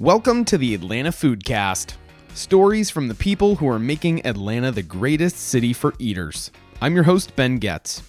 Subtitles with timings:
[0.00, 1.94] Welcome to the Atlanta Foodcast.
[2.34, 6.50] Stories from the people who are making Atlanta the greatest city for eaters.
[6.80, 8.02] I'm your host, Ben Getz.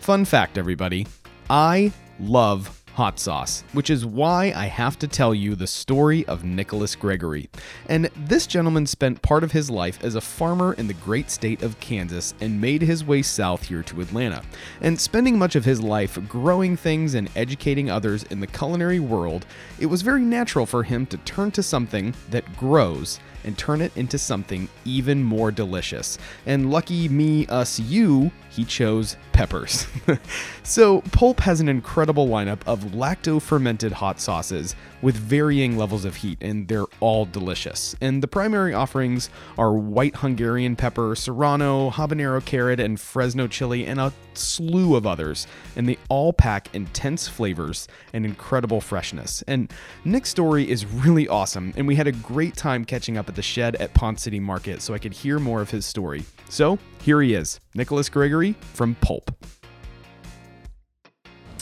[0.00, 1.06] Fun fact, everybody
[1.48, 6.44] I love hot sauce, which is why I have to tell you the story of
[6.44, 7.48] Nicholas Gregory.
[7.88, 11.62] And this gentleman spent part of his life as a farmer in the great state
[11.62, 14.42] of Kansas and made his way south here to Atlanta.
[14.82, 19.46] And spending much of his life growing things and educating others in the culinary world,
[19.78, 23.96] it was very natural for him to turn to something that grows and turn it
[23.96, 26.18] into something even more delicious.
[26.46, 29.86] And lucky me, us, you, he chose peppers.
[30.62, 36.16] so, Pulp has an incredible lineup of lacto fermented hot sauces with varying levels of
[36.16, 37.96] heat, and they're all delicious.
[38.00, 44.00] And the primary offerings are white Hungarian pepper, serrano, habanero carrot, and Fresno chili, and
[44.00, 45.46] a slew of others.
[45.76, 49.42] And they all pack intense flavors and incredible freshness.
[49.46, 49.72] And
[50.04, 53.42] Nick's story is really awesome, and we had a great time catching up at the
[53.42, 56.24] shed at Ponce City Market so I could hear more of his story.
[56.48, 59.30] So, here he is, Nicholas Gregory from Pulp.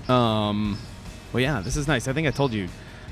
[0.09, 0.79] Um,
[1.33, 2.09] well, yeah, this is nice.
[2.09, 2.69] I think I told you,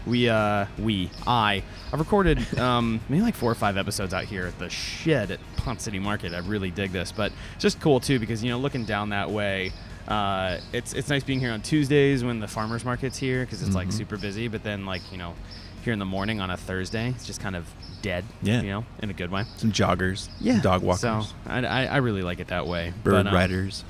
[0.06, 4.46] we, uh, we, I, I've recorded um, maybe like four or five episodes out here
[4.46, 6.32] at the shed at Ponce City Market.
[6.32, 9.30] I really dig this, but it's just cool too because you know, looking down that
[9.30, 9.72] way,
[10.08, 13.74] uh, it's it's nice being here on Tuesdays when the farmers market's here because it's
[13.74, 13.92] like Mhm.
[13.94, 14.46] super busy.
[14.46, 15.34] But then like you know,
[15.82, 17.66] here in the morning on a Thursday, it's just kind of
[18.02, 18.24] dead.
[18.40, 18.60] Yeah.
[18.62, 19.44] you know, in a good way.
[19.56, 22.92] Some joggers, Yeah, some dog walkers, So I, I, I really like it that way.
[23.02, 23.82] bird But, um, riders.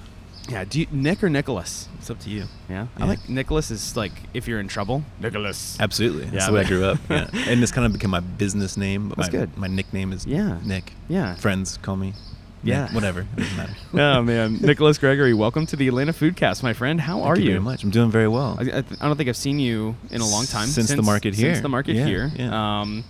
[0.48, 1.88] Yeah, do you, Nick or Nicholas?
[1.98, 2.44] It's up to you.
[2.70, 3.06] Yeah, I Yeah.
[3.06, 5.76] like Nicholas is like if you're in trouble, Nicholas.
[5.80, 6.24] Absolutely.
[6.24, 6.46] That's Yeah.
[6.46, 6.98] the way I grew up.
[7.10, 7.28] Yeah.
[7.48, 9.08] and it's kind of become my business name.
[9.08, 9.56] But That's my, good.
[9.58, 10.58] My nickname is Yeah.
[10.64, 10.92] Nick.
[11.08, 11.34] Yeah.
[11.34, 12.14] Friends call me.
[12.62, 12.84] Yeah.
[12.84, 13.20] Nick, whatever.
[13.36, 13.72] It doesn't matter.
[13.94, 17.00] oh man, Nicholas Gregory, welcome to the Atlanta Foodcast, my friend.
[17.00, 17.50] How Thank are you you?
[17.52, 17.82] very much.
[17.82, 18.56] I'm doing very well.
[18.60, 21.34] I, I, I don't think I've seen you in a long time Since the market
[21.34, 21.54] here.
[21.54, 22.80] Since the market Yeah, here, yeah.
[22.82, 23.04] um,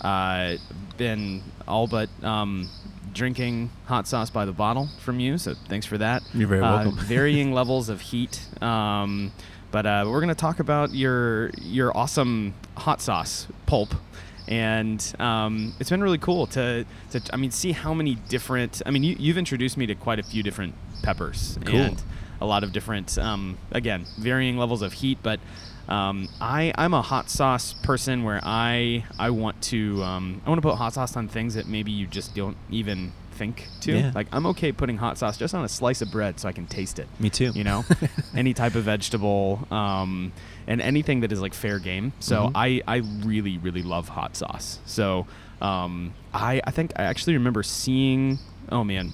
[0.00, 0.54] uh,
[0.96, 2.68] been all but um,
[3.12, 5.38] drinking hot sauce by the bottle from you.
[5.38, 6.22] So thanks for that.
[6.34, 6.98] You're very Uh, welcome.
[7.06, 8.40] varying levels of heat.
[8.62, 9.32] Um,
[9.70, 13.94] but uh, we're gonna talk about your your awesome hot sauce pulp.
[14.48, 18.82] And um, it's been really cool to, to, I mean, see how many different.
[18.84, 21.76] I mean, you, you've introduced me to quite a few different peppers Cool.
[21.78, 22.02] and
[22.40, 25.18] a lot of different, um, again, varying levels of heat.
[25.22, 25.38] But
[25.90, 30.62] um, I, I'm a hot sauce person where I, I want to, um, I want
[30.62, 33.92] to put hot sauce on things that maybe you just don't even think to.
[33.98, 34.12] Yeah.
[34.14, 36.66] Like I'm okay putting hot sauce just on a slice of bread so I can
[36.66, 37.08] taste it.
[37.18, 37.50] Me too.
[37.54, 37.84] You know,
[38.36, 40.32] any type of vegetable, um,
[40.66, 42.12] and anything that is like fair game.
[42.20, 42.52] So Mhm.
[42.54, 42.96] I, I
[43.26, 44.78] really, really love hot sauce.
[44.86, 45.26] So
[45.60, 48.38] um, I, I think I actually remember seeing.
[48.70, 49.12] Oh man,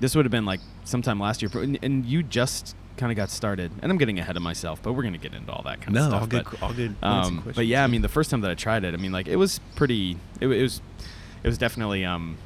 [0.00, 3.30] this would have been like sometime last year, and, and you just kind of got
[3.30, 3.70] started.
[3.82, 6.02] And I'm getting ahead of myself, but we're gonna get into all that kind no,
[6.02, 6.20] of stuff.
[6.20, 6.44] all good.
[6.50, 6.96] but, all good.
[7.02, 9.28] um, but yeah, I mean, the first time that I tried it, I mean, like
[9.28, 10.16] it was pretty.
[10.40, 10.80] It, it was,
[11.42, 12.04] it was definitely.
[12.04, 12.36] Um,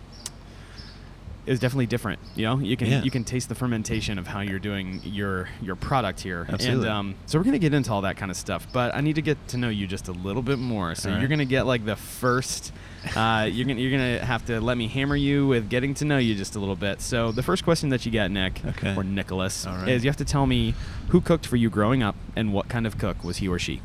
[1.51, 2.19] was definitely different.
[2.35, 3.03] You know, you can Yeah.
[3.03, 6.47] you can taste the fermentation of how you're doing your your product here.
[6.49, 6.87] Absolutely.
[6.89, 8.67] And um, so we're gonna get into all that kind of stuff.
[8.73, 10.95] But I need to get to know you just a little bit more.
[10.95, 12.73] So All you're gonna get like the first.
[13.15, 16.19] Uh, you're gonna you're gonna have to let me hammer you with getting to know
[16.19, 17.01] you just a little bit.
[17.01, 18.95] So the first question that you get, Nick, Okay.
[18.97, 19.89] or Nicholas, right.
[19.89, 20.75] is you have to tell me
[21.11, 23.81] who cooked for you growing up and what kind of cook was he or she.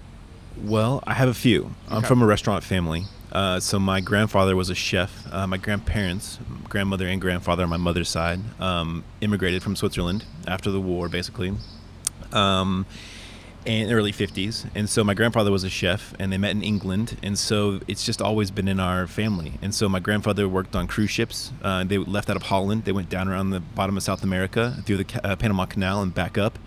[0.58, 1.72] Well, I have a few.
[1.90, 2.08] I'm Okay.
[2.08, 3.06] from a restaurant family.
[3.32, 5.24] Uh, so my grandfather was a chef.
[5.32, 10.70] Uh, my grandparents, grandmother and grandfather on my mother's side, um, immigrated from Switzerland after
[10.70, 11.54] the war, basically,
[12.34, 12.86] um,
[13.66, 14.66] in the early 50s.
[14.76, 17.18] And so my grandfather was a chef, and they met in England.
[17.24, 19.54] And so it's just always been in our family.
[19.62, 21.54] And so my grandfather worked on cruise ships.
[21.64, 22.84] Uh, they left out of Holland.
[22.84, 26.02] They went down around the bottom of South America through the Ca- uh, Panama Canal
[26.02, 26.60] and back up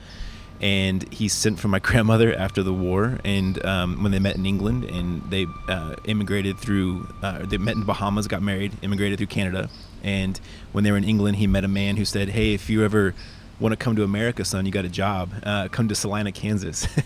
[0.64, 4.46] and he sent for my grandmother after the war and um, when they met in
[4.46, 9.28] england and they uh, immigrated through uh, they met in bahamas got married immigrated through
[9.28, 9.68] canada
[10.02, 10.40] and
[10.72, 13.14] when they were in england he met a man who said hey if you ever
[13.60, 15.30] want to come to america son you got a job.
[15.44, 16.88] Uh, come to salina kansas.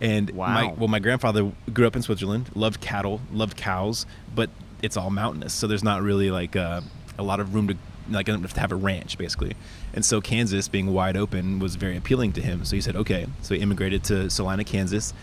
[0.00, 4.04] And my, well my grandfather grew up in switzerland loved cattle loved cows
[4.34, 4.50] but
[4.82, 6.82] it's all mountainous so there's not really like uh,
[7.16, 7.76] a lot of room to
[8.10, 9.54] like enough to have a ranch basically.
[9.92, 12.64] And so kansas being wide open was very appealing to him.
[12.64, 13.26] So he said okay.
[13.42, 15.14] So he immigrated to salina kansas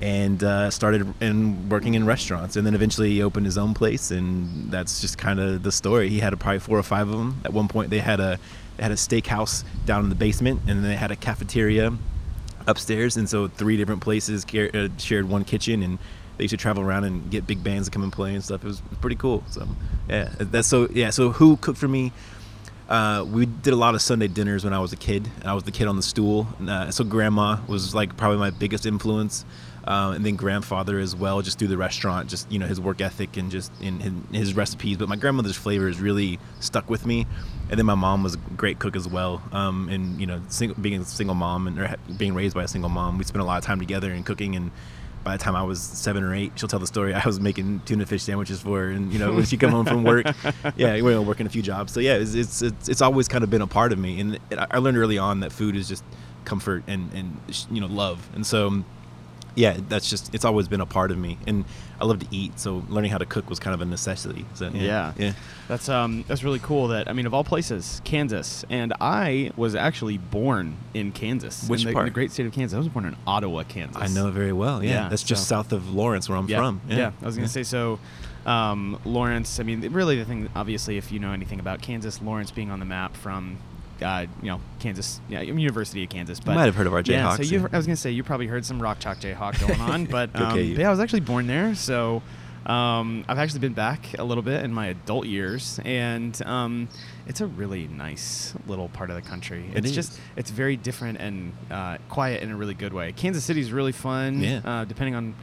[0.00, 2.56] and uh, started in working in restaurants.
[2.56, 6.08] And then eventually he opened his own place and that's just kind of the story.
[6.08, 8.38] He had probably four or five of them at one point they had a
[8.76, 11.92] they had a steakhouse down in the basement and then they had a cafeteria
[12.66, 13.16] upstairs.
[13.16, 15.98] And so three different places uh, shared one kitchen and
[16.36, 18.64] they used to travel around and get big bands to come and play and stuff
[18.64, 19.66] it was pretty cool so
[20.08, 22.12] yeah that's so yeah so who cooked for me
[22.88, 25.28] uh, we did a lot of Sunday dinners when I was a kid.
[25.40, 26.46] And I was the kid on the stool.
[26.66, 29.44] Uh, so grandma was like probably my biggest influence.
[29.88, 33.00] Um, and then grandfather as well, just through the restaurant, just you know his work
[33.00, 34.96] ethic and just in his, his recipes.
[34.96, 37.24] But my grandmother's flavors really stuck with me.
[37.70, 39.42] And then my mom was a great cook as well.
[39.52, 40.40] Um, and you know,
[40.80, 43.58] being a single mom and being raised by a single mom, we spent a lot
[43.58, 44.72] of time together and cooking and
[45.26, 47.12] by the time I was seven or eight, she'll tell the story.
[47.24, 49.84] I was making tuna fish sandwiches for her, and you know when she come home
[49.84, 50.24] from work,
[50.76, 51.92] yeah, we were working a few jobs.
[51.92, 54.38] So yeah, it's, it's it's it's always kind of been a part of me, and
[54.56, 56.04] I learned early on that food is just
[56.44, 58.84] comfort and and you know love, and so
[59.56, 61.64] yeah, that's just it's always been a part of me, and
[62.00, 62.60] I love to eat.
[62.60, 64.44] So learning how to cook was kind of a necessity.
[64.54, 65.32] So yeah, yeah, yeah.
[65.66, 66.88] that's um that's really cool.
[66.88, 71.80] That I mean, of all places, Kansas, and I was actually born in Kansas, Which
[71.82, 72.06] in the, part?
[72.06, 72.76] in the great state of Kansas.
[72.76, 74.00] I was born in Ottawa, Kansas.
[74.00, 74.84] I know very well.
[74.84, 76.58] Yeah, Yeah, that's just so- south of Lawrence, where I'm yeah.
[76.58, 76.80] from.
[76.88, 77.10] Yeah.
[77.20, 77.98] I was gonna say so.
[78.44, 79.58] Um, Lawrence.
[79.58, 80.48] I mean, really, the thing.
[80.54, 83.58] Obviously, if you know anything about Kansas, Lawrence being on the map from,
[84.02, 86.40] uh, you know, Kansas, yeah, University of Kansas.
[86.40, 87.24] But might have heard of our Yeah.
[87.24, 87.68] Jayhawks, So you, yeah.
[87.72, 90.52] I was gonna say you probably heard some Rock Chalk Jayhawk going on, but, um,
[90.54, 90.74] KU.
[90.74, 92.22] but yeah, I was actually born there, so.
[92.64, 96.88] Um, I've actually been back a little bit in my adult years, and um,
[97.28, 99.66] it's a really nice little part of the country.
[99.72, 99.94] It It's is.
[99.94, 103.12] just it's very different and uh, quiet in a really good way.
[103.12, 104.40] Kansas City is really fun.
[104.42, 104.62] Yeah.
[104.64, 105.36] Uh, depending on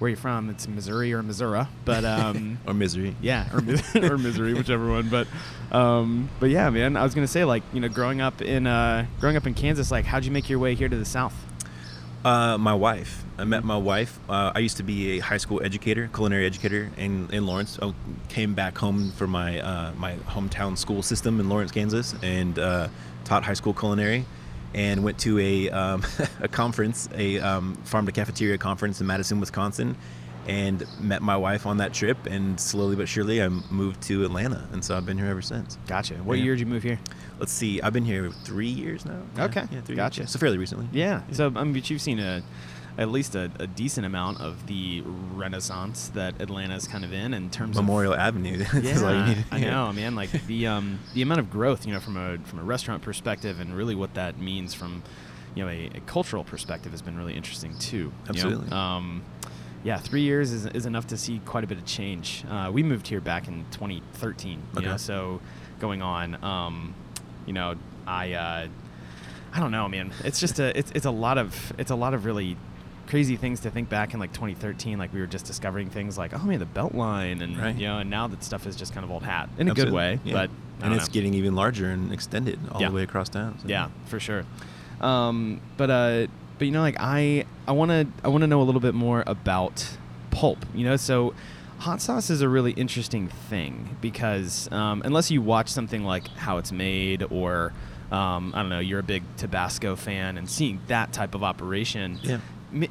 [0.00, 3.14] where you're from, it's Missouri or Missouri, but um, or misery.
[3.20, 3.58] yeah, or,
[4.12, 5.08] or misery, whichever one.
[5.08, 5.28] But
[5.70, 9.06] um, but yeah, man, I was gonna say like you know growing up in uh,
[9.20, 11.34] growing up in Kansas, like how'd you make your way here to the South?
[12.24, 13.24] Uh, my wife.
[13.38, 14.18] I met my wife.
[14.28, 17.78] Uh, I used to be a high school educator, culinary educator in, in Lawrence.
[17.80, 17.94] I
[18.28, 22.88] came back home for my uh, my hometown school system in Lawrence, Kansas, and uh,
[23.24, 24.26] taught high school culinary.
[24.72, 26.04] And went to a um,
[26.40, 29.96] a conference, a um, farm to cafeteria conference in Madison, Wisconsin,
[30.46, 32.26] and met my wife on that trip.
[32.26, 35.76] And slowly but surely, I moved to Atlanta, and so I've been here ever since.
[35.88, 36.14] Gotcha.
[36.14, 36.44] What Yeah.
[36.44, 37.00] year did you move here?
[37.40, 39.22] Let's see, I've been here three years now.
[39.38, 40.20] Okay, yeah, three gotcha.
[40.22, 40.30] Years.
[40.30, 40.88] So fairly recently.
[40.92, 41.22] Yeah.
[41.32, 42.42] So I mean, but you've seen a
[43.00, 45.02] at least a, a decent amount of the
[45.34, 48.62] renaissance that Atlanta's kind of in in terms of Memorial Avenue.
[48.82, 49.42] yeah.
[49.50, 50.14] I know, man.
[50.14, 53.58] Like the um, the amount of growth, you know, from a from a restaurant perspective,
[53.58, 55.02] and really what that means from,
[55.54, 57.96] you know, a, a cultural perspective has been really interesting too.
[57.96, 58.12] you know?
[58.28, 58.70] Absolutely.
[58.70, 59.22] Um,
[59.82, 62.44] yeah, three years is, is enough to see quite a bit of change.
[62.50, 64.62] Uh, we moved here back in 2013.
[64.74, 65.40] You know, so
[65.78, 66.94] going on, um,
[67.46, 67.76] you know,
[68.06, 68.68] I uh,
[69.54, 70.12] I don't know, man.
[70.22, 72.58] It's just a it's it's a lot of it's a lot of really
[73.10, 76.32] crazy things to think back in like 2013 like we were just discovering things like
[76.32, 77.74] oh man the BeltLine and Right.
[77.74, 79.84] you know and now that stuff is just kind of old hat in a Absolutely,
[79.90, 80.32] good way yeah.
[80.32, 80.50] but
[80.84, 81.12] and it's know.
[81.12, 82.88] getting even larger and extended all Yeah.
[82.88, 83.58] the way across town.
[83.60, 84.44] so- yeah for sure
[85.00, 86.26] um, but uh
[86.58, 88.94] but you know like i i want to i want to know a little bit
[88.94, 89.88] more about
[90.30, 91.34] pulp you know so
[91.78, 96.58] hot sauce is a really interesting thing because um, unless you watch something like how
[96.58, 97.72] it's made or
[98.12, 102.18] um, i don't know you're a big tabasco fan and seeing that type of operation
[102.22, 102.38] Yeah.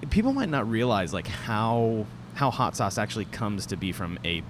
[0.09, 2.05] People might not realize like how
[2.35, 4.43] how hot sauce actually comes to be from a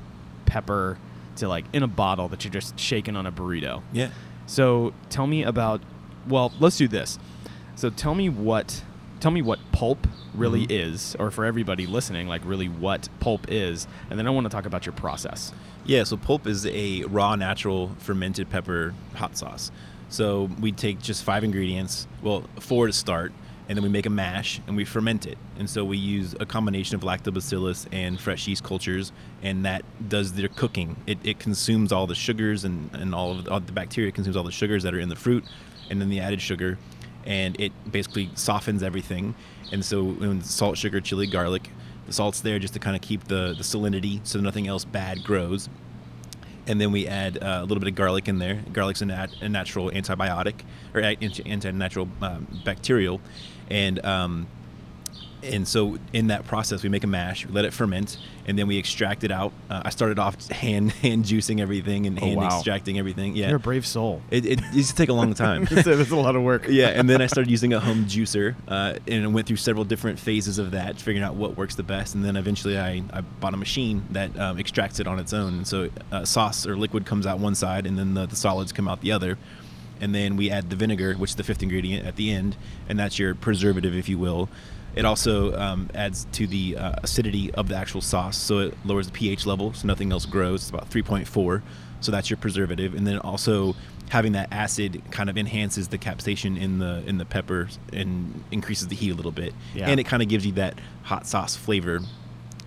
[0.46, 0.98] pepper
[1.38, 4.10] to like in a bottle that you're just shaking on a burrito Yeah.
[4.46, 5.82] so tell me about.
[6.28, 7.18] Well, let's do this.
[7.76, 8.84] So tell me what,
[9.20, 10.06] tell me what pulp
[10.36, 10.72] really Mhm.
[10.94, 14.50] is, or for everybody listening, like really what pulp is, and then I want to
[14.50, 15.54] talk about your process.
[15.86, 19.72] Yeah, so pulp is a raw, natural, fermented pepper hot sauce.
[20.10, 23.32] So we take just five ingredients, well, four to start,
[23.70, 25.38] and then we make a mash and we ferment it.
[25.60, 29.12] And so we use a combination of lactobacillus and fresh yeast cultures,
[29.44, 30.98] and that does their cooking.
[31.06, 34.36] It, it consumes all the sugars and, and all of the, all the bacteria consumes
[34.36, 35.46] all the sugars that are in the fruit,
[35.92, 36.80] and then the added sugar,
[37.26, 39.36] and it basically softens everything.
[39.72, 41.70] And so salt, sugar, chili, garlic,
[42.08, 45.24] the salt's there just to kind of keep the, the salinity so nothing else bad
[45.24, 45.70] grows
[46.70, 48.64] and then we add uh, a little bit of garlic in there.
[48.72, 50.62] Garlic's a, nat- a natural antibiotic
[50.94, 53.20] or anti- anti-natural um, bacterial,
[53.70, 54.48] and um,
[55.42, 58.68] and so in that process we make a mash, we let it ferment, and then
[58.68, 59.54] we extract it out.
[59.70, 62.48] Uh, I started off hand hand juicing everything and Oh, hand wow.
[62.58, 63.38] extracting everything.
[63.38, 64.22] Yeah, You're a brave soul.
[64.32, 65.64] it, it used to take a long time.
[65.72, 66.66] it's, a that's a lot of work.
[66.70, 69.86] yeah, and then I started using a home juicer, uh, and I went through several
[69.86, 72.16] different phases of that, figuring out what works the best.
[72.16, 75.54] And then eventually, I, I bought a machine that um, extracts it on its own.
[75.54, 78.74] And so, uh, sauce or liquid comes out one side, and then the, the solids
[78.74, 79.38] come out the other.
[80.02, 82.56] And then we add the vinegar, which is the fifth ingredient, at the end,
[82.88, 84.50] and that's your preservative, if you will.
[84.96, 89.08] It also um, adds to the uh, acidity of the actual sauce, so it lowers
[89.08, 90.62] the pH level, so nothing else grows.
[90.62, 91.62] It's about 3.4,
[92.02, 92.94] so that's your preservative.
[92.94, 93.76] And then also
[94.10, 98.88] having that acid kind of enhances the capsaicin in the in the pepper and increases
[98.88, 99.54] the heat a little bit.
[99.74, 99.88] Yeah.
[99.88, 102.02] And it kind of gives you that hot sauce flavor,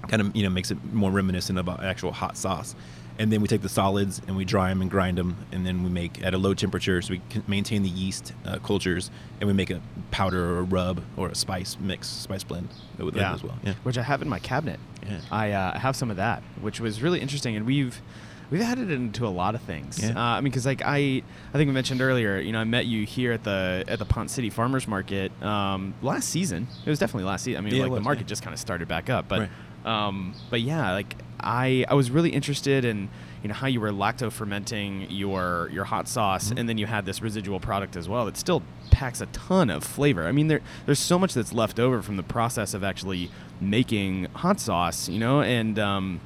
[0.08, 2.74] kind of you know makes it more reminiscent of an actual hot sauce.
[3.22, 5.84] And then we take the solids and we dry them and grind them, and then
[5.84, 9.46] we make at a low temperature so we can maintain the yeast uh, cultures, and
[9.46, 13.34] we make a powder or a rub or a spice mix, spice blend with that
[13.34, 13.56] as well.
[13.62, 13.74] Yeah.
[13.84, 14.80] Which I have in my cabinet.
[15.08, 15.20] Yeah.
[15.30, 18.02] I uh, have some of that, which was really interesting, and we've
[18.50, 20.02] we've added it into a lot of things.
[20.02, 20.18] Yeah.
[20.18, 21.22] Uh, I mean, because like I,
[21.54, 24.04] I think we mentioned earlier, you know, I met you here at the at the
[24.04, 26.66] Ponce City Farmers Market um, last season.
[26.84, 27.58] It was definitely last season.
[27.58, 28.26] I mean, Yeah, it like the market yeah.
[28.34, 29.48] just kind of started back up, but
[29.84, 30.06] Right.
[30.06, 33.08] um, but yeah, like I I was really interested in
[33.42, 36.58] you know how you were lacto fermenting your your hot sauce, Mhm.
[36.60, 39.82] and then you had this residual product as well that still packs a ton of
[39.84, 40.26] flavor.
[40.26, 43.30] I mean, there there's so much that's left over from the process of actually
[43.60, 46.20] making hot sauce, you know, and um,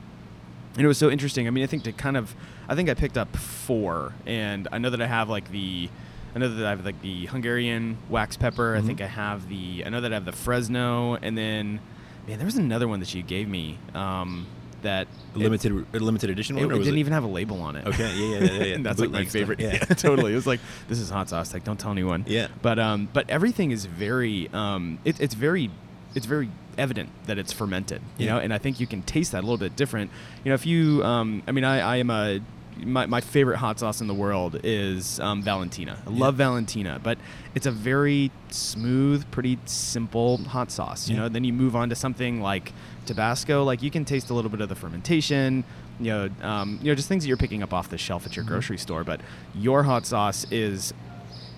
[0.76, 1.46] and it was so interesting.
[1.46, 2.34] I mean, I think to kind of,
[2.68, 5.88] I think I picked up four, and I know that I have like the,
[6.34, 8.76] I know that I have like the Hungarian wax pepper.
[8.76, 8.86] I Mhm.
[8.86, 11.80] think I have the, I know that I have the Fresno, and then,
[12.28, 14.44] man, there was another one that you gave me um,
[14.82, 17.00] that limited a limited edition It, one, it was didn't it?
[17.00, 17.86] even have a label on it.
[17.86, 18.74] Okay, yeah, yeah, yeah, yeah.
[18.76, 19.60] and that's like my favorite.
[19.60, 19.72] yeah.
[19.74, 20.32] Yeah, totally.
[20.32, 21.52] It was like this is hot sauce.
[21.52, 22.24] Like don't tell anyone.
[22.26, 22.48] Yeah.
[22.62, 25.70] But um, but everything is very um, it, it's very,
[26.14, 28.02] it's very evident that it's fermented.
[28.18, 28.34] You Yeah.
[28.34, 30.10] know, and I think you can taste that a little bit different.
[30.44, 32.40] You know, if you um, I mean, I, I am a
[32.84, 35.96] my, my favorite hot sauce in the world is um, Valentina.
[36.06, 36.18] I Yeah.
[36.18, 37.16] love Valentina, but
[37.54, 41.08] it's a very smooth, pretty simple hot sauce.
[41.08, 41.22] You Yeah.
[41.22, 42.74] know, then you move on to something like
[43.06, 43.64] Tabasco.
[43.64, 45.64] Like you can taste a little bit of the fermentation.
[45.98, 48.36] You know, um, you know, just things that you're picking up off the shelf at
[48.36, 48.48] your Mhm.
[48.48, 49.04] grocery store.
[49.04, 49.20] But
[49.54, 50.92] your hot sauce is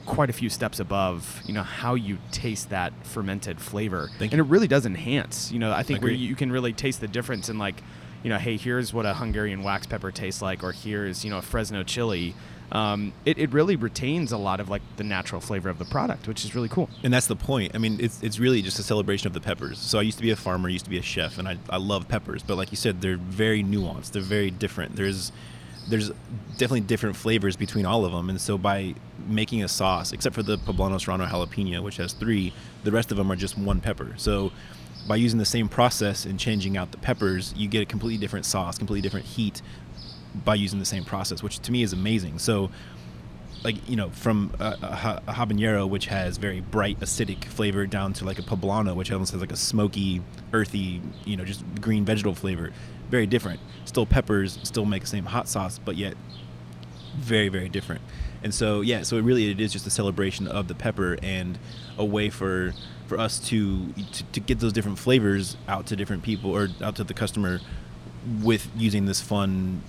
[0.06, 1.42] quite a few steps above.
[1.44, 4.44] You know how you taste that fermented flavor, Thank and you.
[4.44, 5.50] it really does enhance.
[5.52, 7.82] You know, I think where you can really taste the difference in like,
[8.22, 11.38] you know, hey, here's what a Hungarian wax pepper tastes like, or here's you know
[11.38, 12.34] a Fresno chili.
[12.70, 16.28] Um, it, it really retains a lot of like the natural flavor of the product,
[16.28, 16.90] which is really cool.
[17.02, 17.74] And that's the point.
[17.74, 19.78] I mean, it's, it's really just a celebration of the peppers.
[19.78, 21.78] So I used to be a farmer, used to be a chef, and I, I
[21.78, 22.42] love peppers.
[22.42, 24.12] But like you said, they're very nuanced.
[24.12, 24.96] They're very different.
[24.96, 25.32] There's
[25.88, 26.10] there's
[26.58, 28.28] definitely different flavors between all of them.
[28.28, 28.94] And so by
[29.26, 32.52] making a sauce, except for the poblano serrano jalapeno, which has three,
[32.84, 34.12] the rest of them are just one pepper.
[34.18, 34.52] So
[35.06, 38.44] by using the same process and changing out the peppers, you get a completely different
[38.44, 39.62] sauce, completely different heat
[40.34, 42.38] by using the same process, which to me is amazing.
[42.38, 42.70] So
[43.64, 48.24] like you know from a, a, habanero which has very bright acidic flavor down to
[48.24, 52.34] like a poblano which almost has like a smoky earthy you know just green vegetable
[52.34, 52.72] flavor.
[53.10, 53.60] Very different.
[53.84, 56.14] Still peppers still make the same hot sauce but yet
[57.16, 58.02] very very different.
[58.42, 61.58] And so yeah so it really it is just a celebration of the pepper and
[61.96, 62.74] a way for
[63.06, 66.96] for us to to, to get those different flavors out to different people or out
[66.96, 67.60] to the customer
[68.42, 69.82] with using this fun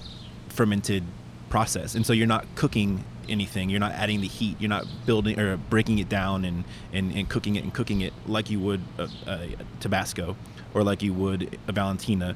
[0.50, 1.04] fermented
[1.50, 1.96] process.
[1.96, 3.70] And so you're not cooking anything.
[3.70, 4.58] You're not adding the heat.
[4.60, 6.64] You're not building or breaking it down and
[6.94, 10.36] and, and cooking it and cooking it like you would a, a tabasco
[10.74, 12.36] or like you would a valentina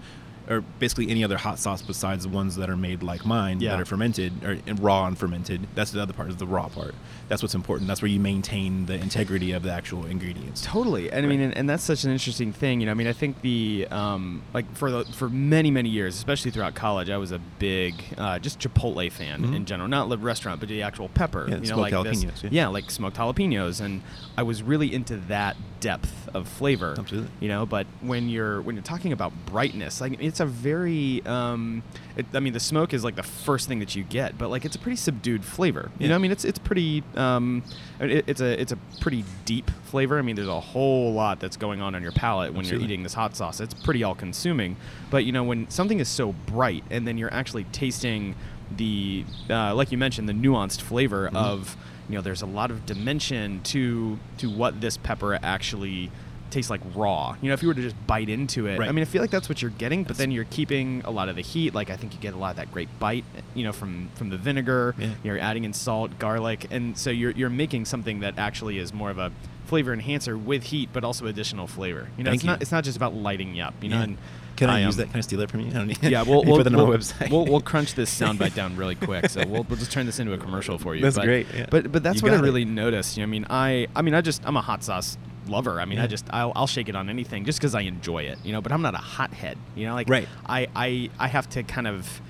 [0.49, 3.71] or basically any other hot sauce besides the ones that are made like mine Yeah.
[3.71, 6.67] that are fermented or and raw and fermented that's the other part is the raw
[6.67, 6.93] part
[7.29, 11.25] that's what's important that's where you maintain the integrity of the actual ingredients Totally, and
[11.25, 12.79] I mean, and, and that's such an interesting thing.
[12.79, 16.15] You know, I mean, I think the um, like for the for many many years,
[16.15, 19.55] especially throughout college, I was a big uh, just Chipotle fan Mhm.
[19.55, 21.45] in general, not the restaurant, but the actual pepper.
[21.47, 22.49] Yeah, you know, smoked like this- yeah.
[22.51, 24.01] yeah, like smoked jalapenos, and
[24.37, 26.95] I was really into that depth of flavor.
[26.97, 27.29] Absolutely.
[27.41, 31.83] You know, but when you're when you're talking about brightness, like it's a very um,
[32.15, 34.63] it, I mean, the smoke is like the first thing that you get, but like
[34.63, 35.91] it's a pretty subdued flavor.
[35.99, 36.09] You Yeah.
[36.09, 37.63] know, I mean, it's it's pretty um,
[37.99, 40.17] it, it's a it's a pretty deep flavor.
[40.17, 42.85] I mean, there's a whole lot that's going on on your palate when Absolutely.
[42.87, 43.59] you're eating this hot sauce.
[43.59, 44.77] It's pretty all consuming.
[45.11, 48.35] But you know, when something is so bright, and then you're actually tasting
[48.75, 51.35] the uh, like you mentioned the nuanced flavor Mhm.
[51.35, 51.75] of
[52.13, 56.11] you know, there's a lot of dimension to to what this pepper actually
[56.53, 57.35] tastes like raw.
[57.41, 59.31] You know, if you were to just bite into it, I mean, I feel like
[59.31, 61.73] that's what you're getting, but That's- then you're keeping a lot of the heat.
[61.73, 64.29] Like I think you get a lot of that great bite, you know, from from
[64.29, 64.95] the vinegar.
[64.97, 65.09] Yeah.
[65.23, 69.09] You're adding in salt, garlic, and so you're you're making something that actually is more
[69.09, 69.31] of a
[69.65, 72.09] flavor enhancer with heat, but also additional flavor.
[72.17, 72.49] You know, Thank it's you.
[72.49, 73.73] not it's not just about lighting you up.
[73.81, 74.17] You know, and
[74.55, 76.21] can I, use um, that can I steal it from you I don't need- yeah,
[76.27, 79.29] we'll, we'll, put that on we'll, website we'll, we'll crunch this soundbite down really quick.
[79.29, 81.01] So we'll, we'll just turn this into a commercial for you.
[81.01, 81.65] That's but, great, yeah.
[81.69, 82.43] But but that's You what I it.
[82.43, 83.17] really noticed.
[83.17, 85.17] You know, I mean, I I mean, I just I'm a hot sauce
[85.47, 85.79] lover.
[85.81, 88.39] I mean, I just I'll, I'll shake it on anything just because I enjoy it.
[88.43, 89.57] You know, but I'm not a hothead.
[89.75, 90.27] You know, like Right.
[90.45, 92.21] I I I have to kind of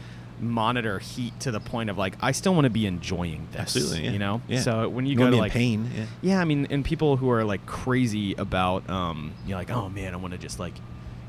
[0.41, 3.61] monitor heat to the point of like I still want to be enjoying this.
[3.61, 4.11] Absolutely, yeah.
[4.11, 4.41] You know.
[4.47, 4.61] Yeah.
[4.61, 6.05] So when you, You go to like pain, yeah.
[6.21, 9.89] yeah, I mean, and people who are like crazy about, um, you know, like, oh
[9.89, 10.73] man, I want to just like,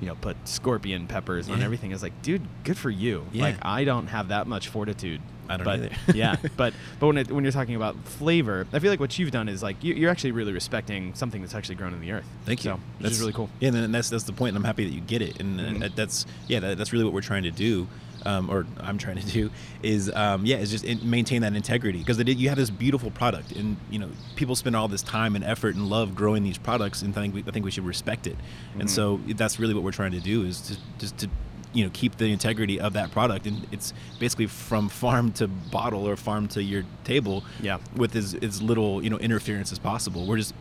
[0.01, 1.65] you know, put scorpion peppers on Yeah.
[1.65, 1.93] everything.
[1.93, 3.27] It's like, dude, good for you.
[3.33, 3.43] Yeah.
[3.45, 5.21] Like, I don't have that much fortitude.
[5.49, 5.91] I don't but, either.
[6.15, 9.31] yeah, but but when it, when you're talking about flavor, I feel like what you've
[9.31, 12.25] done is like you, you're actually really respecting something that's actually grown in the earth.
[12.47, 12.71] Thank you.
[12.73, 13.51] So, which is really cool.
[13.61, 14.51] Yeah, and that's that's the point.
[14.51, 15.81] And I'm happy that you get it, and, and Mhm.
[15.81, 17.87] that- that's yeah, that, that's really what we're trying to do.
[18.27, 19.51] um, or I'm trying to do,
[19.83, 23.53] is um, yeah, is just in, maintain that integrity because you have this beautiful product,
[23.53, 27.03] and you know people spend all this time and effort and love growing these products,
[27.03, 28.37] and I think we, I think we should respect it.
[28.39, 28.81] Mm-hmm.
[28.81, 31.29] And so that's really what we're trying to do is to, just to
[31.75, 36.09] you know keep the integrity of that product and it's basically from farm to bottle
[36.09, 37.79] or farm to your table Yeah.
[37.97, 40.55] with as, as little you know interference as possible we're just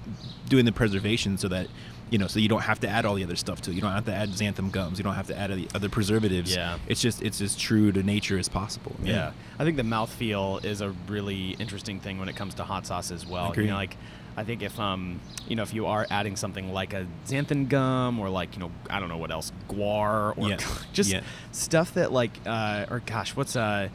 [0.49, 1.67] doing the preservation so that
[2.09, 3.81] you know so you don't have to add all the other stuff to it you
[3.81, 6.77] don't have to add xanthan gums you don't have to add the other preservatives Yeah.
[6.87, 9.31] it's just it's as true to nature as possible Yeah.
[9.59, 13.11] I think the mouthfeel is a really interesting thing when it comes to hot sauce
[13.11, 13.53] as well.
[13.55, 13.95] You know, like
[14.35, 18.19] I think if um you know if you are adding something like a xanthan gum
[18.19, 20.57] or like you know I don't know what else guar or Yeah.
[20.93, 21.21] just Yeah.
[21.51, 23.89] stuff that like uh or gosh what's uh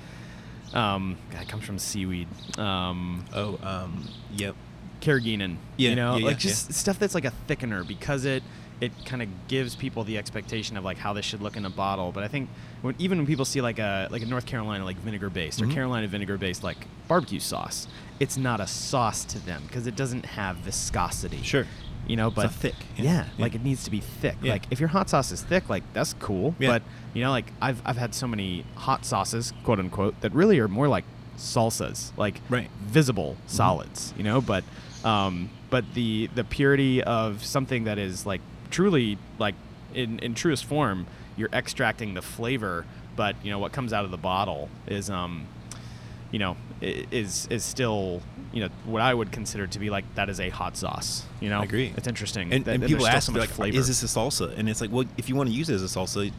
[0.73, 2.29] um God, it comes from seaweed
[2.59, 4.55] um oh um yep
[5.01, 8.43] carrageenan Yeah, you know yeah, like just stuff that's like a thickener because it
[8.81, 11.71] it kind of gives people the expectation of like how this should look in a
[11.71, 12.49] bottle but i think
[12.83, 15.67] when, even when people see like a like a north carolina like vinegar based or
[15.67, 15.73] Mhm.
[15.75, 17.89] carolina vinegar based like barbecue sauce
[18.21, 21.67] it's not a sauce to them because it doesn't have viscosity Sure.
[22.07, 23.43] you know but thick, yeah, yeah, yeah.
[23.43, 24.53] like it needs to be thick Yeah.
[24.53, 26.69] like if your hot sauce is thick like that's cool Yeah.
[26.69, 26.83] but
[27.15, 30.69] you know like i've i've had so many hot sauces quote unquote that really are
[30.69, 31.05] more like
[31.37, 32.69] salsas like Right.
[32.81, 34.65] visible solids you know but
[35.05, 39.55] um but the the purity of something that is like truly like
[39.95, 41.07] in in truest form
[41.37, 42.85] you're extracting the flavor
[43.17, 45.47] but you know what comes out of the bottle is um
[46.31, 48.21] you know is is still
[48.53, 51.49] you know what I would consider to be like that is a hot sauce you
[51.49, 51.61] know?
[51.61, 51.93] I agree.
[51.97, 53.77] it's interesting and, that- and people ask so me, like flavor.
[53.79, 54.57] is this a salsa?
[54.59, 56.31] And it's like well if you want to use it as a salsa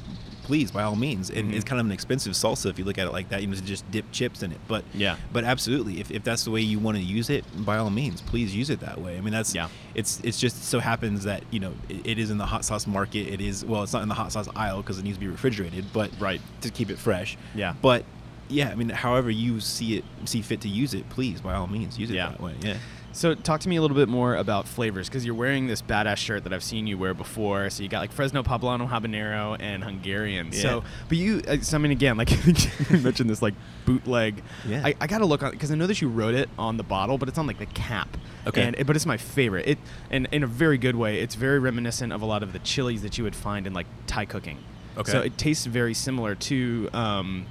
[0.50, 1.54] please by all means and Mhm.
[1.56, 3.54] it's kind of an expensive salsa if you look at it like that you know
[3.58, 5.18] just dip chips in it but Yeah.
[5.32, 8.20] but absolutely if, if that's the way you want to use it by all means
[8.22, 9.68] please use it that way i mean that's Yeah.
[9.94, 12.88] it's it's just so happens that you know it, it is in the hot sauce
[12.88, 15.22] market it is well it's not in the hot sauce aisle because it needs to
[15.22, 16.42] be refrigerated but Right.
[16.62, 17.76] to keep it fresh Yeah.
[17.80, 18.04] but
[18.50, 21.68] yeah i mean however you see it see fit to use it please by all
[21.68, 22.30] means use it Yeah.
[22.30, 22.78] that way yeah
[23.12, 26.18] So talk to me a little bit more about flavors because you're wearing this badass
[26.18, 27.70] shirt that I've seen you wear before.
[27.70, 30.52] So you got like Fresno Poblano habanero and Hungarian.
[30.52, 33.56] So, but you, uh, so I mean, again, like you mentioned this like
[33.86, 34.44] bootleg.
[34.68, 34.84] Yeah.
[34.86, 36.84] I, I got to look on because I know that you wrote it on the
[36.84, 38.16] bottle, but it's on like the cap.
[38.48, 38.62] Okay.
[38.64, 39.68] And but it's my favorite.
[39.68, 39.78] It
[40.10, 41.20] and in a very good way.
[41.20, 43.88] It's very reminiscent of a lot of the chilies that you would find in like
[44.08, 44.60] Thai cooking.
[44.98, 45.12] Okay.
[45.12, 46.90] So it tastes very similar to.
[46.94, 47.46] Um,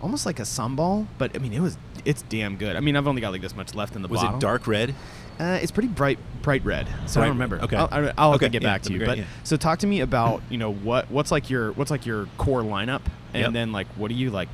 [0.00, 2.76] Almost like a sambal, but I mean, it was it's damn good.
[2.76, 4.36] I mean, I've only got like this much left in the was bottle.
[4.36, 4.94] Was it dark red
[5.40, 6.86] Uh, it's pretty bright, bright red.
[7.06, 7.60] So I don't remember.
[7.62, 7.76] okay.
[7.76, 8.98] I'll, I'll, I'll have to Okay, get yeah, back to you.
[9.00, 9.24] be But yeah.
[9.44, 12.62] so talk to me about you know what what's like your what's like your core
[12.62, 13.52] lineup, and Yep.
[13.52, 14.48] then like what do you like,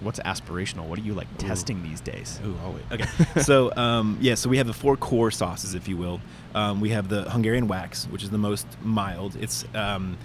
[0.00, 0.86] what's aspirational?
[0.86, 1.46] What are you like Ooh.
[1.46, 2.40] testing these days?
[2.46, 2.84] Ooh, I'll wait.
[2.92, 3.40] Okay.
[3.42, 6.20] so um, yeah, so we have the four core sauces, if you will.
[6.54, 9.36] Um, we have the Hungarian wax, which is the most mild.
[9.36, 10.16] It's um,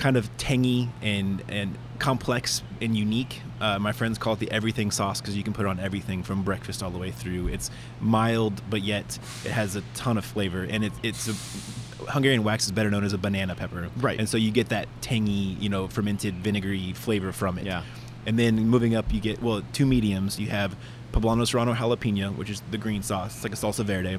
[0.00, 3.42] kind of tangy and and complex and unique.
[3.60, 6.22] Uh, my friends call it the everything sauce because you can put it on everything
[6.22, 7.48] from breakfast all the way through.
[7.48, 11.34] It's mild, but yet it has a ton of flavor, and it, it's a
[12.10, 14.18] Hungarian wax is better known as a banana pepper, Right.
[14.18, 17.66] And so you get that tangy, you know, fermented vinegary flavor from it.
[17.66, 17.84] Yeah.
[18.24, 20.40] And then moving up, you get well two mediums.
[20.40, 20.74] You have
[21.12, 23.34] poblano serrano jalapeno, which is the green sauce.
[23.34, 24.18] It's like a salsa verde.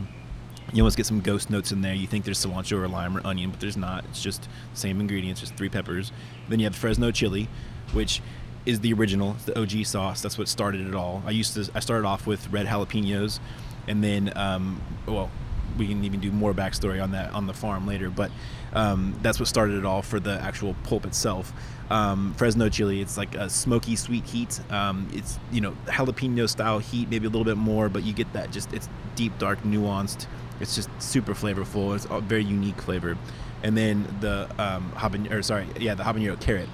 [0.74, 1.94] You almost get some ghost notes in there.
[1.94, 4.06] You think there's cilantro or lime or onion, but there's not.
[4.06, 6.12] It's just the same ingredients, just three peppers.
[6.48, 7.50] Then you have Fresno chili,
[7.92, 8.22] which
[8.66, 10.22] is the original, it's the OG sauce.
[10.22, 11.24] That's what started it all.
[11.26, 13.40] I used to I started off with red jalapenos,
[13.88, 15.30] and then um, well,
[15.78, 18.10] we can even do more backstory on that on the farm later.
[18.10, 18.32] But
[18.74, 21.52] um, that's what started it all for the actual pulp itself.
[21.90, 24.60] Um, Fresno chili, it's like a smoky, sweet heat.
[24.70, 28.32] Um, it's you know jalapeno style heat, maybe a little bit more, but you get
[28.34, 30.28] that just it's deep, dark, nuanced.
[30.62, 31.96] It's just super flavorful.
[31.96, 33.18] It's a very unique flavor.
[33.64, 36.70] And then the um, habanero, or sorry, yeah, the habanero carrot,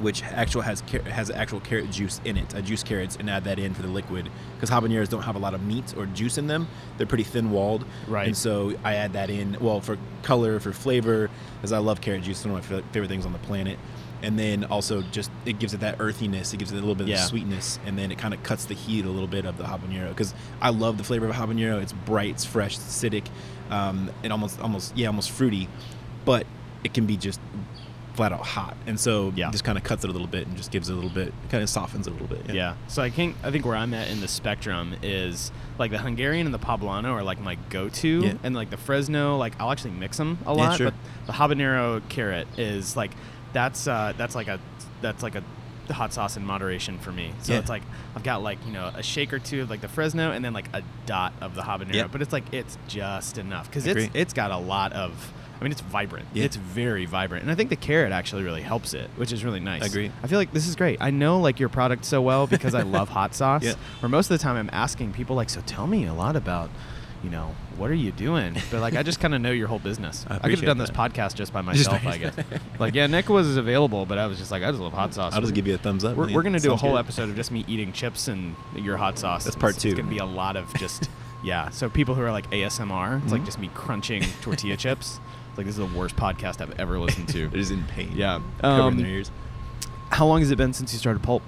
[0.00, 3.58] which actual has has actual carrot juice in it, uh, juice carrots, and add that
[3.58, 6.46] in for the liquid because habaneros don't have a lot of meat or juice in
[6.46, 6.68] them.
[6.96, 8.26] They're pretty thin walled, Right.
[8.26, 12.22] And so I add that in, well, for color, for flavor, because I love carrot
[12.22, 12.38] juice.
[12.38, 13.78] It's one of my favorite things on the planet.
[14.22, 17.06] And then also just it gives it that earthiness, it gives it a little bit
[17.06, 17.16] Yeah.
[17.16, 19.64] of sweetness, and then it kind of cuts the heat a little bit of the
[19.64, 21.80] habanero because I love the flavor of habanero.
[21.80, 23.26] It's bright, it's fresh, it's acidic,
[23.70, 25.68] um, and almost almost yeah, almost fruity,
[26.24, 26.46] but
[26.84, 27.38] it can be just
[28.14, 29.48] flat out hot, and so Yeah.
[29.52, 31.32] just kind of cuts it a little bit and just gives it a little bit,
[31.50, 32.52] kind of softens it a little bit.
[32.52, 32.74] Yeah.
[32.88, 36.44] So I think I think where I'm at in the spectrum is like the Hungarian
[36.44, 38.32] and the Poblano are like my go-to, Yeah.
[38.42, 40.76] and like the Fresno, like I'll actually mix them a Yeah, lot.
[40.76, 40.86] sure.
[40.86, 40.94] But
[41.28, 43.12] the habanero carrot is like
[43.52, 44.58] that's uh, that's like a
[45.00, 45.42] that's like a
[45.92, 47.32] hot sauce in moderation for me.
[47.42, 47.60] So Yeah.
[47.60, 47.82] it's like
[48.14, 50.52] I've got like you know a shake or two of like the Fresno and then
[50.52, 52.12] like a dot of the habanero, Yep.
[52.12, 55.72] but it's like it's just enough because it's it's got a lot of I mean,
[55.72, 56.26] it's vibrant.
[56.34, 56.44] Yeah.
[56.44, 59.58] It's very vibrant, and I think the carrot actually really helps it, which is really
[59.58, 59.82] nice.
[59.82, 60.12] I agree.
[60.22, 60.98] I feel like this is great.
[61.00, 63.64] I know like your product so well because I love hot sauce.
[63.64, 63.72] Yeah.
[63.98, 66.70] Where most of the time I'm asking people like, so tell me a lot about,
[67.24, 68.56] you know, what are you doing?
[68.70, 70.24] But like, I just kind of know your whole business.
[70.30, 72.36] I I, could have done this podcast just by myself, I guess.
[72.78, 75.34] like, yeah, Nick was available, but I was just like, I just love hot sauce.
[75.34, 76.16] I'll just give you a thumbs up.
[76.16, 76.98] We're, we're gonna do a whole good.
[77.00, 79.44] episode of just me eating chips and your hot sauce.
[79.44, 79.88] That's part It's- two.
[79.90, 81.08] It's gonna be a lot of just
[81.42, 81.70] yeah.
[81.70, 83.46] So people who are like ASMR, it's like Mhm.
[83.46, 85.18] just me crunching tortilla chips.
[85.50, 87.48] It's like this is the worst podcast I've ever listened to.
[87.48, 88.12] They're in pain.
[88.14, 88.40] Yeah.
[88.60, 89.30] Covering Um, their ears.
[90.10, 91.42] How long has it been since you started pulp?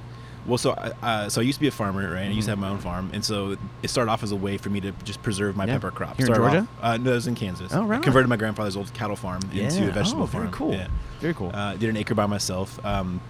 [0.47, 2.27] Well, so I- uh, so I used to be a farmer, right?
[2.27, 2.63] I used to have Mhm.
[2.63, 5.23] my own farm, and so it started off as a way for me to just
[5.23, 5.75] preserve my Yeah.
[5.75, 6.17] pepper crop.
[6.17, 6.59] Here in Georgia?
[6.61, 7.73] Off, uh, no, it was in Kansas.
[7.75, 10.45] Oh, right I converted my grandfather's old cattle farm into a vegetable oh, farm.
[10.45, 10.73] Very cool.
[10.73, 10.87] Yeah.
[11.21, 11.51] Very cool.
[11.55, 12.79] Uh, did an acre by myself.
[12.85, 13.21] Um,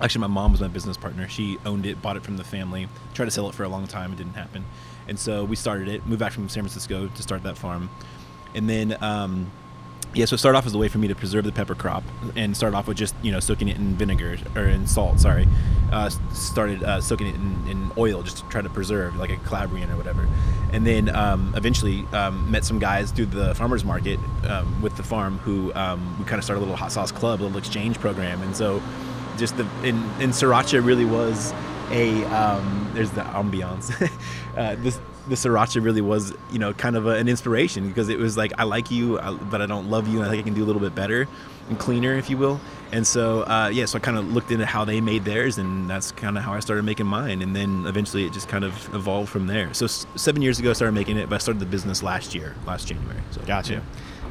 [0.00, 1.26] actually, my mom was my business partner.
[1.28, 2.88] She owned it, bought it from the family.
[3.14, 4.12] Tried to sell it for a long time.
[4.12, 4.64] It didn't happen,
[5.08, 6.06] and so we started it.
[6.06, 7.88] Moved back from San Francisco to start that farm,
[8.54, 8.96] and then.
[9.00, 9.46] Um,
[10.14, 12.02] yeah, so start off as a way for me to preserve the pepper crop,
[12.36, 15.20] and start off with just you know soaking it in vinegar or in salt.
[15.20, 15.46] Sorry,
[15.92, 19.36] uh, started uh, soaking it in, in oil just to try to preserve, like a
[19.36, 20.28] Calabrian or whatever.
[20.72, 24.18] And then um, eventually um, met some guys through the farmers market
[24.48, 27.40] um, with the farm who um, we kind of started a little hot sauce club,
[27.40, 28.42] a little exchange program.
[28.42, 28.82] And so
[29.36, 31.52] just the in, in Sriracha really was
[31.90, 33.90] a um, there's the ambiance.
[34.56, 38.18] uh, this the Sriracha really was you know kind of a, an inspiration because it
[38.18, 39.18] was like I like you,
[39.50, 41.26] but I don't love you, and I think I can do a little bit better
[41.70, 42.60] and cleaner, if you will.
[42.92, 45.88] And so uh, yeah, so I kind of looked into how they made theirs, and
[45.88, 47.40] that's kind of how I started making mine.
[47.42, 49.72] And then eventually it just kind of evolved from there.
[49.72, 52.34] So s- seven years ago I started making it, but I started the business last
[52.34, 53.20] year, last January.
[53.30, 53.74] So Gotcha.
[53.74, 53.80] yeah.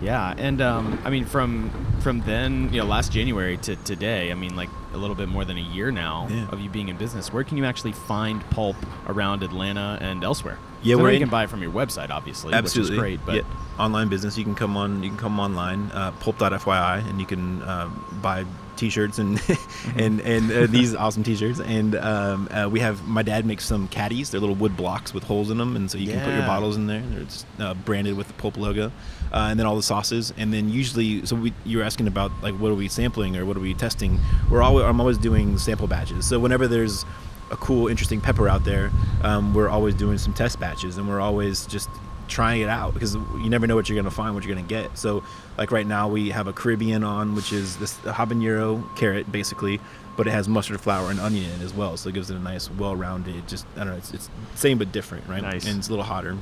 [0.02, 1.70] Yeah, and um, I mean, from
[2.02, 5.44] from then, you know, last January to today, I mean, like a little bit more
[5.46, 6.48] than a year now Yeah.
[6.50, 7.34] of you being in business.
[7.34, 10.58] Where can you actually find pulp around Atlanta and elsewhere?
[10.82, 13.26] Yeah, So I you can buy it from your website, obviously, Absolutely, which is great.
[13.26, 13.42] But yeah,
[13.84, 17.62] online business, you can come on, you can come online, uh, pulp.fyi, and you can
[17.68, 18.46] um, buy
[18.80, 20.00] T-shirts and Mm-hmm.
[20.00, 21.60] and and uh, these awesome T-shirts.
[21.60, 24.32] And um, uh, we have my dad makes some caddies.
[24.32, 26.76] They're little wood blocks with holes in them, and so you can put your bottles
[26.76, 27.02] in there.
[27.02, 28.88] They're just, uh, branded with the pulp logo,
[29.32, 30.34] uh, and then all the sauces.
[30.38, 33.46] And then usually, so we, you were asking about like what are we sampling or
[33.46, 34.20] what are we testing?
[34.50, 36.28] We're always I'm always doing sample batches.
[36.28, 37.06] So whenever there's
[37.52, 38.92] a cool, interesting pepper out there,
[39.24, 41.90] um, we're always doing some test batches, and we're always just
[42.30, 44.98] trying it out because you never know what you're gonna find, what you're gonna get.
[44.98, 45.24] So,
[45.58, 49.80] like right now, we have a Caribbean on, which is this habanero carrot, basically,
[50.16, 51.98] but it has mustard flour and onion in it as well.
[51.98, 53.48] So it gives it a nice, well-rounded.
[53.48, 55.42] Just I don't know, it's, it's same but different, right?
[55.42, 55.66] Nice.
[55.66, 56.38] And it's a little hotter.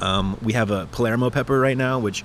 [0.00, 2.24] Um, we have a Palermo pepper right now, which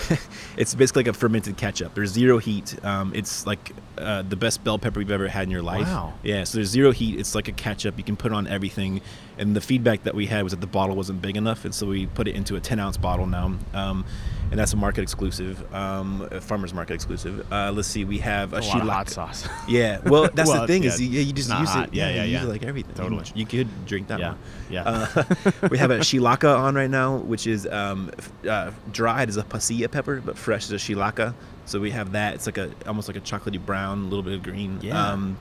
[0.56, 1.94] it's basically like a fermented ketchup.
[1.94, 2.82] There's zero heat.
[2.84, 5.86] Um, it's like uh, the best bell pepper you've ever had in your life.
[5.86, 6.14] Wow.
[6.22, 6.44] Yeah.
[6.44, 7.18] So there's zero heat.
[7.18, 7.98] It's like a ketchup.
[7.98, 9.00] You can put on everything.
[9.38, 11.86] And the feedback that we had was that the bottle wasn't big enough, and so
[11.86, 13.54] we put it into a 10 ounce bottle now.
[13.72, 14.04] Um,
[14.50, 17.50] and that's a market exclusive, um, a farmers market exclusive.
[17.50, 19.48] Uh, let's see, we have a, a lot hot sauce.
[19.68, 21.88] Yeah, well, that's Well, the thing yeah, is, you, you just use hot.
[21.88, 21.94] it.
[21.94, 22.38] Yeah, yeah, you yeah.
[22.40, 22.94] use it like everything.
[22.96, 23.24] You Totally.
[23.34, 24.38] You, could drink that Yeah, one.
[24.68, 24.82] yeah.
[24.84, 25.24] Uh,
[25.70, 28.10] we have a chilaca on right now, which is um,
[28.46, 31.32] uh, dried as a pasilla pepper, but fresh as a chilaca.
[31.64, 32.34] So we have that.
[32.34, 34.80] It's like a almost like a chocolatey brown, a little bit of green.
[34.82, 35.12] Yeah.
[35.12, 35.38] Um,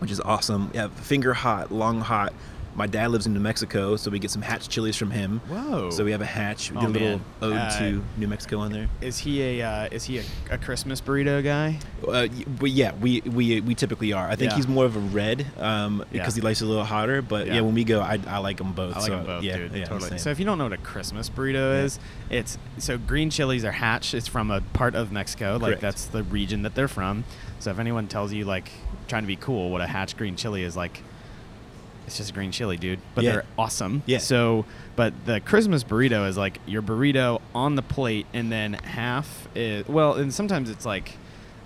[0.00, 0.70] which is awesome.
[0.74, 2.32] Yeah, finger hot, long hot.
[2.78, 5.40] My dad lives in New Mexico, so we get some hatch chilies from him.
[5.48, 5.90] Whoa.
[5.90, 6.70] So we have a hatch.
[6.70, 7.24] We Oh, a little man.
[7.42, 8.88] ode Uh, to New Mexico on there.
[9.00, 11.80] Is he a uh, is he a, a Christmas burrito guy?
[12.06, 12.28] Uh,
[12.60, 14.28] but yeah, we, we we typically are.
[14.28, 14.56] I think Yeah.
[14.56, 16.20] he's more of a red um, Yeah.
[16.20, 17.20] because he likes it a little hotter.
[17.20, 17.60] But yeah, Yeah.
[17.62, 18.94] when we go, I, I like them both.
[18.94, 19.72] I like so, them both, yeah, dude.
[19.74, 20.16] Yeah, totally.
[20.18, 21.98] So if you don't know what a Christmas burrito is,
[22.30, 24.14] it's so green chilies are hatch.
[24.14, 27.24] It's from a part of Mexico, like that's the region that they're from.
[27.58, 28.70] So if anyone tells you like
[29.08, 31.02] trying to be cool, what a hatch green chili is like,
[32.08, 32.98] it's just a green chili, dude.
[33.14, 33.32] But Yeah.
[33.32, 34.02] they're awesome.
[34.06, 34.18] Yeah.
[34.18, 34.64] So,
[34.96, 39.86] but the Christmas burrito is like your burrito on the plate, and then half is
[39.86, 41.12] well, and sometimes it's like.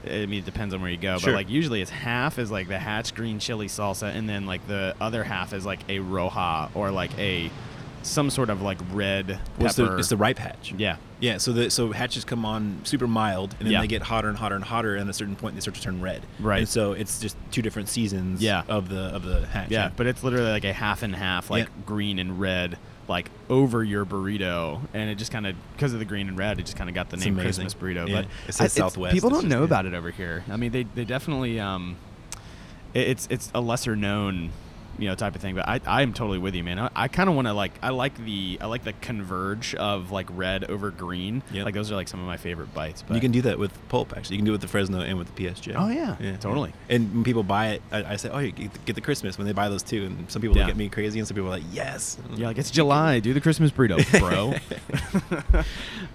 [0.05, 1.31] I mean, it depends on where you go, Sure.
[1.31, 4.67] but like usually it's half is like the hatch green chili salsa, and then like
[4.67, 7.53] the other half is like a roja or like a
[8.03, 9.27] some sort of like red
[9.59, 9.67] pepper.
[9.67, 10.75] It's, the, it's the ripe hatch.
[10.77, 13.81] yeah, Yeah, so the so hatches come on super mild, and then Yeah.
[13.81, 15.83] they get hotter and hotter and hotter, and at a certain point they start to
[15.83, 16.23] turn red.
[16.41, 16.59] Right.
[16.61, 18.43] And so it's just two different seasons.
[18.43, 18.62] Yeah.
[18.69, 19.71] Of the of the hatch.
[19.71, 21.71] yeah, but it's literally like a half and half, like Yeah.
[21.87, 22.77] green and red,
[23.09, 26.59] like over your burrito, and it just kind of because of the green and red,
[26.59, 27.65] it just kind of got the It's name amazing.
[27.67, 28.11] Christmas burrito.
[28.11, 30.45] But It says I- it's- Southwest, People it's don't know about it over here.
[30.51, 31.97] I mean, they they definitely um,
[32.95, 34.51] it- it's it's a lesser known
[34.99, 35.55] you know, type of thing.
[35.55, 36.79] But I, I'm totally with you, man.
[36.79, 40.11] I, I kind of want to like, I like the, I like the converge of
[40.11, 41.43] like red over green.
[41.53, 41.65] Yep.
[41.65, 43.03] Like those are like some of my favorite bites.
[43.03, 44.15] But You can do that with pulp.
[44.17, 45.75] Actually, you can do it with the Fresno and with the PSJ.
[45.77, 46.17] Oh, yeah.
[46.21, 46.73] yeah Totally.
[46.89, 49.47] And when people buy it, I, I say, "Oh, you get get the Christmas." When
[49.47, 50.65] they buy those too, and some people Yeah.
[50.65, 53.21] look at me crazy, and some people are like, "Yes." Yeah, like it's July.
[53.21, 54.55] Do the Christmas burrito, bro.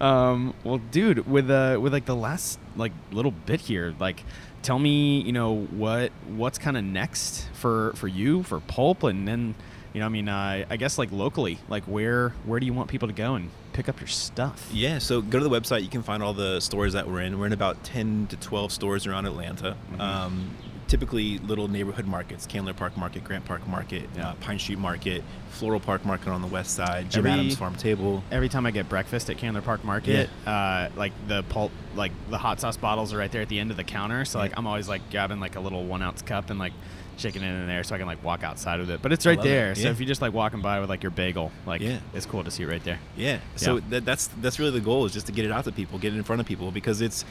[0.06, 4.22] um, well, dude, with uh, with like the last like little bit here, like,
[4.62, 9.26] tell me, you know, what what's kind of next for for you for pulp, and
[9.26, 9.54] then,
[9.92, 12.88] you know, I mean, uh, I guess like locally, like where where do you want
[12.88, 14.68] people to go and pick up your stuff?
[14.72, 15.82] Yeah, so go to the website.
[15.82, 17.38] You can find all the stores that we're in.
[17.38, 19.76] We're in about 10 to 12 stores around Atlanta.
[19.92, 20.00] Mhm.
[20.00, 20.50] Um,
[20.88, 24.30] typically little neighborhood markets Candler Park Market, Grant Park Market, Yeah.
[24.30, 27.74] uh, Pine Street Market, Floral Park Market on the west side, Jim Every- Adams Farm
[27.76, 28.24] Table.
[28.30, 32.38] Every time I get breakfast at Candler Park Market, uh, like the pulp, like the
[32.38, 34.24] hot sauce bottles are right there at the end of the counter.
[34.24, 34.58] So like Yeah.
[34.58, 36.72] I'm always like grabbing like a little one ounce cup and like
[37.18, 39.02] shaking it in there so I can like walk outside with it.
[39.02, 39.48] But it's right love it.
[39.50, 39.74] there.
[39.74, 41.98] So if you're just like walking by with like your bagel, like Yeah.
[42.14, 43.00] it's cool to see it right there.
[43.16, 43.38] Yeah.
[43.56, 43.80] So Yeah.
[43.90, 46.14] That, that's that's really the goal is just to get it out to people, get
[46.14, 47.24] it in front of people because it's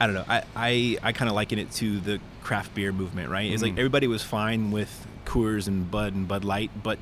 [0.00, 0.24] I don't know.
[0.28, 3.50] I I, I kind of liken it to the craft beer movement, right?
[3.50, 3.78] It's like Mhm.
[3.78, 6.98] everybody was fine with Coors and Bud and Bud Light, but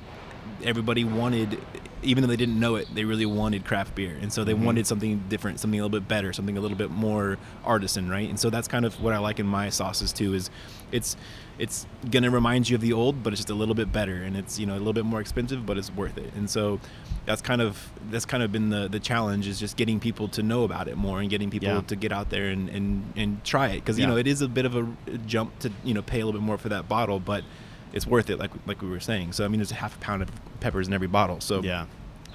[0.64, 1.60] everybody wanted
[2.02, 4.16] even though they didn't know it, they really wanted craft beer.
[4.20, 4.62] And so they Mhm.
[4.62, 8.28] wanted something different, something a little bit better, something a little bit more artisan, right?
[8.28, 10.48] And so that's kind of what I like in my sauces too is
[10.92, 11.16] it's
[11.58, 14.36] it's gonna remind you of the old, but it's just a little bit better, and
[14.36, 16.32] it's you know a little bit more expensive, but it's worth it.
[16.34, 16.78] And so
[17.26, 20.42] that's kind of that's kind of been the the challenge is just getting people to
[20.42, 21.80] know about it more and getting people Yeah.
[21.82, 24.10] to get out there and and and try it because you Yeah.
[24.10, 24.86] know it is a bit of a
[25.26, 27.44] jump to you know pay a little bit more for that bottle, but
[27.92, 29.32] it's worth it like like we were saying.
[29.32, 31.86] So I mean, there's a half a pound of peppers in every bottle, so Yeah.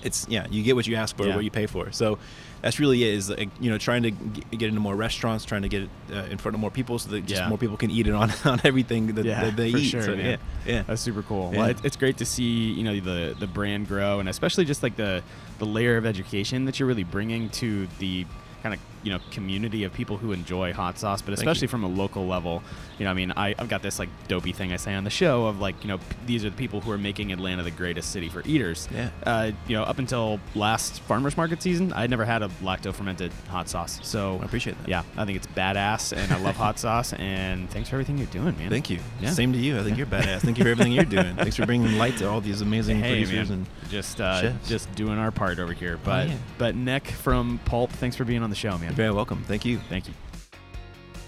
[0.04, 1.36] It's yeah you get what you ask for Yeah.
[1.36, 2.18] what you pay for so
[2.62, 5.70] that's really it is like, you know trying to get into more restaurants trying to
[5.70, 7.50] get it uh, in front of more people so that just Yeah.
[7.50, 10.02] more people can eat it on on everything that, Yeah, that they for eat sure,
[10.04, 11.52] so, yeah yeah That's super cool.
[11.52, 14.82] Well, it, it's great to see you know the the brand grow, and especially just
[14.84, 15.22] like the
[15.60, 18.26] the layer of education that you're really bringing to the
[18.62, 21.88] kind of you know community of people who enjoy hot sauce, but especially from a
[21.88, 22.64] local level.
[23.00, 25.10] You know, I mean, I, I've got this like dopey thing I say on the
[25.10, 27.72] show of like you know p- these are the people who are making Atlanta the
[27.72, 28.88] greatest city for eaters.
[28.94, 29.10] Yeah.
[29.26, 33.32] Uh, you know, up until last farmers market season, I'd never had a lacto fermented
[33.50, 34.00] hot sauce.
[34.04, 34.88] So I appreciate that.
[34.88, 37.14] Yeah, I think it's badass, and I love hot sauce.
[37.14, 38.70] And thanks for everything you're doing, man.
[38.70, 39.32] thank you Yeah.
[39.32, 41.66] same to you i think you're badass thank you for everything you're doing thanks for
[41.66, 43.60] bringing light to all these amazing hey, producers man.
[43.60, 44.70] and just uh, chefs.
[44.70, 46.00] just doing our part over here.
[46.04, 46.38] But yeah.
[46.58, 48.93] but Nick from Pulp, thanks for being on the show, man.
[48.94, 50.14] You're very welcome thank you Thank you.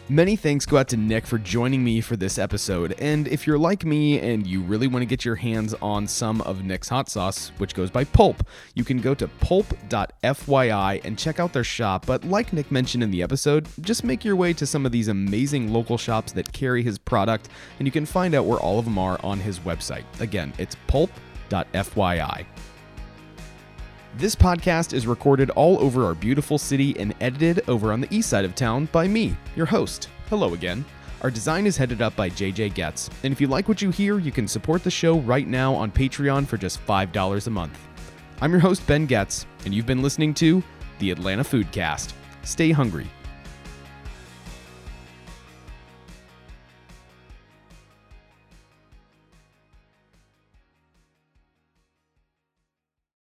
[0.08, 2.94] Many thanks go out to Nick for joining me for this episode.
[3.00, 6.42] And if you're like me and you really want to get your hands on some
[6.42, 11.40] of Nick's hot sauce, which goes by Pulp, you can go to pulp.fyi and check
[11.40, 12.06] out their shop.
[12.06, 15.08] But like Nick mentioned in the episode, just make your way to some of these
[15.08, 17.50] amazing local shops that carry his product,
[17.80, 20.04] and you can find out where all of them are on his website.
[20.20, 22.46] Again, it's pulp.fyi.
[24.18, 28.30] This podcast is recorded all over our beautiful city and edited over on the east
[28.30, 30.08] side of town by me, your host.
[30.30, 30.86] Hello again.
[31.22, 34.18] Our design is headed up by JJ Getz, and if you like what you hear,
[34.18, 37.78] you can support the show right now on Patreon for just $5 a month.
[38.40, 40.64] I'm your host, Ben Getz, and you've been listening to
[41.00, 42.14] the Atlanta Foodcast.
[42.44, 43.08] Stay hungry